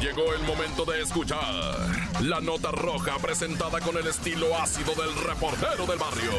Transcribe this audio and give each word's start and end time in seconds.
Llegó 0.00 0.34
el 0.34 0.42
momento 0.42 0.84
de 0.84 1.00
escuchar 1.00 1.40
la 2.20 2.40
nota 2.40 2.70
roja 2.70 3.16
presentada 3.18 3.80
con 3.80 3.96
el 3.96 4.06
estilo 4.06 4.56
ácido 4.56 4.94
del 4.94 5.14
reportero 5.24 5.86
del 5.86 5.98
barrio. 5.98 6.32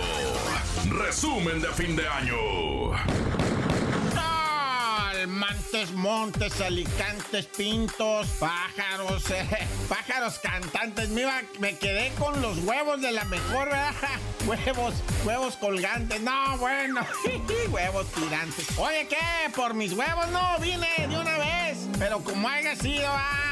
Resumen 0.90 1.60
de 1.62 1.68
fin 1.70 1.96
de 1.96 2.08
año. 2.08 2.36
Mantes, 5.28 5.92
montes, 5.94 6.62
alicantes, 6.62 7.46
pintos, 7.48 8.28
pájaros, 8.40 9.30
eh, 9.32 9.68
pájaros 9.90 10.40
cantantes. 10.40 11.10
Me, 11.10 11.26
me 11.60 11.78
quedé 11.78 12.12
con 12.20 12.42
los 12.42 12.60
huevos 12.60 13.02
de 13.02 13.12
la 13.12 13.26
mejor, 13.26 13.66
¿verdad? 13.66 13.94
Huevos, 14.46 14.94
huevos 15.26 15.58
colgantes. 15.58 16.22
No, 16.22 16.58
bueno, 16.60 17.06
huevos 17.72 18.08
tirantes. 18.14 18.66
Oye, 18.78 19.08
¿qué? 19.10 19.50
Por 19.56 19.74
mis 19.74 19.92
huevos 19.94 20.28
no 20.30 20.58
vine 20.60 20.88
de 21.10 21.18
una 21.18 21.38
vez. 21.38 21.88
Pero 22.00 22.20
como 22.24 22.48
haya 22.48 22.76
sido, 22.76 23.08
ah 23.10 23.47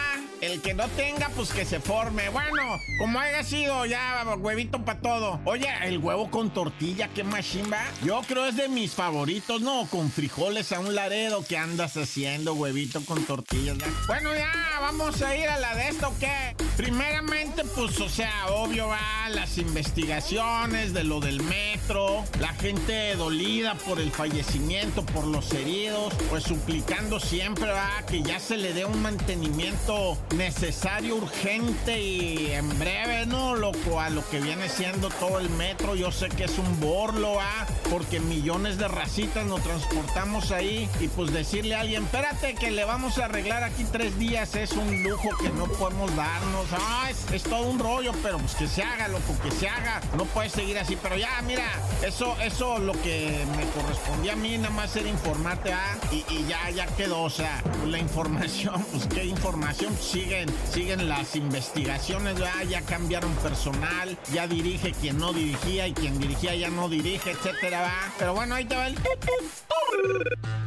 el 0.45 0.61
que 0.61 0.73
no 0.73 0.87
tenga, 0.89 1.29
pues 1.29 1.51
que 1.51 1.65
se 1.65 1.79
forme. 1.79 2.29
Bueno, 2.29 2.79
como 2.99 3.19
haya 3.19 3.43
sido, 3.43 3.85
ya 3.85 4.23
huevito 4.37 4.83
para 4.83 4.99
todo. 4.99 5.39
Oye, 5.45 5.67
el 5.83 5.97
huevo 5.97 6.29
con 6.29 6.51
tortilla, 6.51 7.09
qué 7.13 7.23
machimba. 7.23 7.83
Yo 8.03 8.21
creo 8.27 8.45
es 8.45 8.57
de 8.57 8.69
mis 8.69 8.91
favoritos, 8.91 9.61
¿no? 9.61 9.87
Con 9.89 10.11
frijoles 10.11 10.71
a 10.71 10.79
un 10.79 10.95
laredo. 10.95 11.43
¿Qué 11.47 11.57
andas 11.57 11.97
haciendo, 11.97 12.53
huevito 12.53 13.03
con 13.05 13.23
tortillas? 13.25 13.77
Bueno, 14.07 14.35
ya, 14.35 14.51
vamos 14.81 15.21
a 15.21 15.35
ir 15.35 15.47
a 15.47 15.59
la 15.59 15.75
de 15.75 15.89
esto, 15.89 16.13
¿qué? 16.19 16.55
Primeramente, 16.77 17.63
pues, 17.63 17.99
o 17.99 18.09
sea, 18.09 18.47
obvio, 18.49 18.87
va 18.87 19.29
las 19.29 19.57
investigaciones 19.57 20.93
de 20.93 21.03
lo 21.03 21.19
del 21.19 21.41
metro, 21.43 22.23
la 22.39 22.53
gente 22.53 23.15
dolida 23.15 23.75
por 23.75 23.99
el 23.99 24.11
fallecimiento, 24.11 25.05
por 25.05 25.25
los 25.25 25.51
heridos, 25.53 26.13
pues 26.29 26.43
suplicando 26.43 27.19
siempre, 27.19 27.71
va, 27.71 28.03
que 28.07 28.21
ya 28.21 28.39
se 28.39 28.57
le 28.57 28.73
dé 28.73 28.85
un 28.85 29.01
mantenimiento 29.01 30.17
necesario, 30.37 31.15
urgente 31.15 32.01
y 32.01 32.51
en 32.51 32.67
breve, 32.79 33.25
¿no? 33.25 33.55
Loco, 33.55 33.99
a 33.99 34.09
lo 34.09 34.27
que 34.29 34.39
viene 34.39 34.69
siendo 34.69 35.09
todo 35.09 35.39
el 35.39 35.49
metro. 35.51 35.95
Yo 35.95 36.11
sé 36.11 36.29
que 36.29 36.45
es 36.45 36.57
un 36.57 36.79
borlo, 36.79 37.39
¿ah? 37.39 37.65
Porque 37.89 38.19
millones 38.19 38.77
de 38.77 38.87
racitas 38.87 39.45
nos 39.45 39.61
transportamos 39.63 40.51
ahí. 40.51 40.89
Y 40.99 41.07
pues 41.07 41.31
decirle 41.31 41.75
a 41.75 41.81
alguien, 41.81 42.03
espérate 42.03 42.55
que 42.55 42.71
le 42.71 42.85
vamos 42.85 43.17
a 43.17 43.25
arreglar 43.25 43.63
aquí 43.63 43.85
tres 43.91 44.17
días 44.19 44.55
es 44.55 44.71
un 44.73 45.03
lujo 45.03 45.29
que 45.37 45.49
no 45.49 45.65
podemos 45.65 46.15
darnos. 46.15 46.65
Ah, 46.71 47.09
es, 47.09 47.43
todo 47.43 47.67
un 47.67 47.79
rollo, 47.79 48.11
pero 48.23 48.37
pues 48.37 48.55
que 48.55 48.67
se 48.67 48.83
haga, 48.83 49.07
loco, 49.07 49.35
que 49.43 49.51
se 49.51 49.67
haga. 49.67 50.01
No 50.17 50.25
puede 50.25 50.49
seguir 50.49 50.77
así. 50.77 50.97
Pero 51.01 51.17
ya, 51.17 51.41
mira, 51.45 51.67
eso, 52.05 52.35
eso 52.41 52.79
lo 52.79 52.93
que 53.01 53.45
me 53.57 53.63
correspondía 53.71 54.33
a 54.33 54.35
mí 54.35 54.57
nada 54.57 54.69
más 54.71 54.95
era 54.95 55.09
informarte, 55.09 55.73
¿ah? 55.73 55.97
Y, 56.11 56.45
ya, 56.47 56.69
ya 56.71 56.87
quedó. 56.95 57.23
O 57.23 57.29
sea, 57.29 57.61
la 57.85 57.99
información, 57.99 58.85
pues 58.91 59.07
qué 59.07 59.25
información. 59.25 59.95
Sí, 59.99 60.14
siguen, 60.15 61.09
las 61.09 61.35
investigaciones, 61.35 62.37
ya 62.69 62.81
cambiaron 62.83 63.33
personal, 63.35 64.17
ya 64.33 64.47
dirige 64.47 64.93
quien 64.93 65.17
no 65.17 65.33
dirigía 65.33 65.87
y 65.87 65.93
quien 65.93 66.17
dirigía 66.19 66.55
ya 66.55 66.69
no 66.69 66.87
dirige, 66.87 67.31
etcétera, 67.31 67.81
¿va? 67.81 68.13
Pero 68.17 68.33
bueno, 68.33 68.55
ahí 68.55 68.63
te 68.63 68.77
va 68.77 68.87
el... 68.87 68.95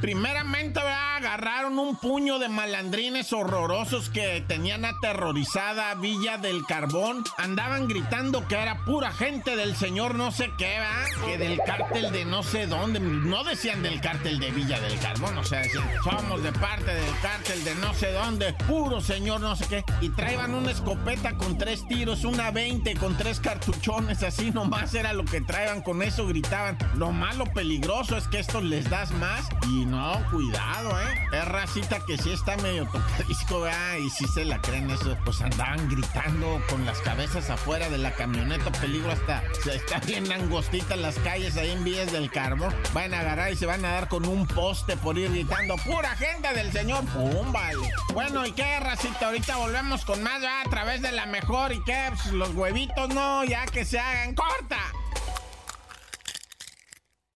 Primeramente, 0.00 0.80
agarraron 0.80 1.78
un 1.80 1.96
puño 1.96 2.38
de 2.38 2.48
malandrines 2.48 3.32
horrorosos 3.32 4.08
que 4.08 4.44
tenían 4.46 4.84
aterrorizada 4.84 5.94
Villa 5.94 6.38
del 6.38 6.64
Carbón. 6.64 7.24
Andaban 7.36 7.88
gritando 7.88 8.46
que 8.46 8.54
era 8.54 8.84
pura 8.84 9.10
gente 9.10 9.56
del 9.56 9.74
señor 9.74 10.14
no 10.14 10.30
sé 10.30 10.52
qué, 10.56 10.78
¿va? 10.78 11.26
Que 11.26 11.36
del 11.36 11.58
cártel 11.66 12.12
de 12.12 12.24
no 12.24 12.44
sé 12.44 12.68
dónde. 12.68 13.00
No 13.00 13.42
decían 13.42 13.82
del 13.82 14.00
cártel 14.00 14.38
de 14.38 14.52
Villa 14.52 14.78
del 14.80 14.96
Carbón, 15.00 15.36
o 15.36 15.44
sea, 15.44 15.60
decían, 15.60 15.88
somos 16.04 16.42
de 16.44 16.52
parte 16.52 16.94
del 16.94 17.18
cártel 17.20 17.64
de 17.64 17.74
no 17.76 17.92
sé 17.94 18.12
dónde, 18.12 18.52
puro 18.68 19.00
señor 19.00 19.40
no 19.40 19.56
sé 19.56 19.66
qué. 19.68 19.84
Y 20.00 20.10
traían 20.10 20.54
una 20.54 20.70
escopeta 20.70 21.34
con 21.34 21.58
tres 21.58 21.86
tiros, 21.88 22.24
una 22.24 22.52
20 22.52 22.94
con 22.94 23.16
tres 23.16 23.40
cartuchones, 23.40 24.22
así 24.22 24.52
nomás 24.52 24.94
era 24.94 25.12
lo 25.12 25.24
que 25.24 25.40
traían, 25.40 25.82
con 25.82 26.02
eso 26.02 26.28
gritaban. 26.28 26.78
Lo 26.94 27.10
malo 27.10 27.44
peligroso 27.46 28.16
es 28.16 28.28
que 28.28 28.38
esto 28.38 28.60
les 28.60 28.88
das 28.88 29.10
más 29.12 29.48
y 29.68 29.87
no, 29.88 30.22
cuidado, 30.30 31.00
¿eh? 31.00 31.26
Es 31.32 31.44
racita 31.46 32.00
que 32.00 32.18
sí 32.18 32.30
está 32.30 32.56
medio 32.58 32.86
tocadisco, 32.86 33.60
¿verdad? 33.60 33.96
Y 33.96 34.10
si 34.10 34.26
se 34.28 34.44
la 34.44 34.60
creen 34.60 34.90
eso, 34.90 35.16
pues 35.24 35.40
andaban 35.40 35.88
gritando 35.88 36.62
con 36.68 36.84
las 36.84 36.98
cabezas 37.00 37.50
afuera 37.50 37.88
de 37.88 37.98
la 37.98 38.12
camioneta, 38.12 38.70
peligro 38.72 39.10
hasta, 39.10 39.42
se 39.62 39.76
está 39.76 39.98
bien 40.00 40.30
angostitas 40.30 40.98
las 40.98 41.18
calles 41.20 41.56
ahí 41.56 41.70
en 41.70 41.84
vías 41.84 42.12
del 42.12 42.30
carbón. 42.30 42.74
Van 42.92 43.14
a 43.14 43.20
agarrar 43.20 43.52
y 43.52 43.56
se 43.56 43.66
van 43.66 43.84
a 43.84 43.92
dar 43.92 44.08
con 44.08 44.26
un 44.26 44.46
poste 44.46 44.96
por 44.96 45.18
ir 45.18 45.30
gritando, 45.30 45.76
pura 45.76 46.14
gente 46.16 46.52
del 46.54 46.70
señor, 46.72 47.04
pum, 47.06 47.52
vale. 47.52 47.90
Bueno, 48.12 48.46
¿y 48.46 48.52
qué, 48.52 48.80
racita? 48.80 49.26
Ahorita 49.26 49.56
volvemos 49.56 50.04
con 50.04 50.22
más, 50.22 50.40
¿verdad? 50.40 50.62
A 50.66 50.70
través 50.70 51.02
de 51.02 51.12
la 51.12 51.26
mejor 51.26 51.72
y 51.72 51.82
qué, 51.84 52.10
pues 52.10 52.32
los 52.32 52.50
huevitos, 52.54 53.08
no, 53.10 53.44
ya 53.44 53.66
que 53.66 53.84
se 53.84 53.98
hagan, 53.98 54.34
corta. 54.34 54.78